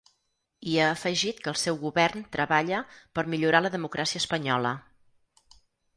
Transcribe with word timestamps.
I 0.71 0.71
ha 0.77 0.87
afegit 0.93 1.41
que 1.43 1.51
el 1.51 1.59
seu 1.65 1.77
govern 1.83 2.25
treballa 2.37 2.79
per 3.19 3.27
millorar 3.35 3.65
la 3.67 3.75
democràcia 3.79 4.23
espanyola. 4.25 4.77